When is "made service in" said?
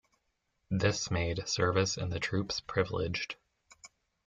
1.11-2.09